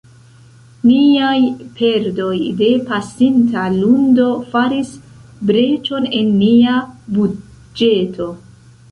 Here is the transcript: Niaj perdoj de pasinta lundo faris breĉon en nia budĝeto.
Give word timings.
Niaj 0.91 1.39
perdoj 1.79 2.37
de 2.61 2.69
pasinta 2.87 3.65
lundo 3.73 4.25
faris 4.53 4.93
breĉon 5.49 6.07
en 6.21 6.31
nia 6.39 6.79
budĝeto. 7.19 8.31